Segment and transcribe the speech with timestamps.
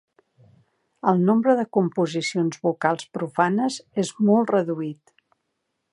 [1.11, 5.19] El nombre de composicions vocals profanes és molt reduït.